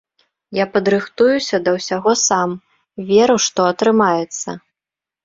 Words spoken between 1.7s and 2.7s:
ўсяго сам,